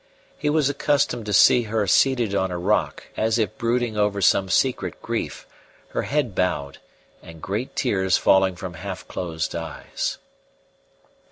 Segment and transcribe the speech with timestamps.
[0.35, 4.49] He was accustomed to see her seated on a rock, as if brooding over some
[4.49, 5.45] secret grief,
[5.89, 6.79] her head bowed,
[7.21, 10.17] and great tears falling from half closed eyes.